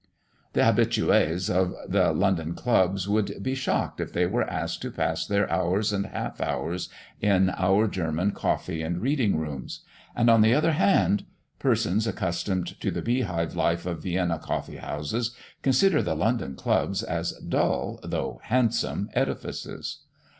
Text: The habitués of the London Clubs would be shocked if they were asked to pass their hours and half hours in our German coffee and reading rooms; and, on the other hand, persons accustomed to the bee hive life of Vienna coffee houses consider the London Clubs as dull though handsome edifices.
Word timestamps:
The 0.53 0.61
habitués 0.61 1.47
of 1.47 1.75
the 1.87 2.11
London 2.11 2.55
Clubs 2.55 3.07
would 3.07 3.43
be 3.43 3.53
shocked 3.53 3.99
if 4.01 4.11
they 4.11 4.25
were 4.25 4.49
asked 4.49 4.81
to 4.81 4.89
pass 4.89 5.27
their 5.27 5.47
hours 5.51 5.93
and 5.93 6.07
half 6.07 6.41
hours 6.41 6.89
in 7.21 7.51
our 7.51 7.87
German 7.87 8.31
coffee 8.31 8.81
and 8.81 8.99
reading 8.99 9.37
rooms; 9.37 9.81
and, 10.15 10.27
on 10.27 10.41
the 10.41 10.55
other 10.55 10.71
hand, 10.71 11.25
persons 11.59 12.07
accustomed 12.07 12.79
to 12.81 12.89
the 12.89 13.03
bee 13.03 13.21
hive 13.21 13.55
life 13.55 13.85
of 13.85 14.01
Vienna 14.01 14.39
coffee 14.39 14.77
houses 14.77 15.35
consider 15.61 16.01
the 16.01 16.15
London 16.15 16.55
Clubs 16.55 17.03
as 17.03 17.33
dull 17.33 17.99
though 18.01 18.41
handsome 18.45 19.07
edifices. 19.13 19.99